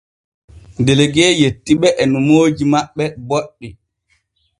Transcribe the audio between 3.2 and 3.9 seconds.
boɗɗi.